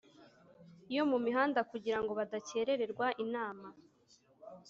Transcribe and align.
yo 0.95 1.03
mu 1.11 1.17
mihanda 1.25 1.59
kugira 1.71 1.99
ngo 2.01 2.11
badakerererwa 2.19 3.07
inama. 3.23 3.67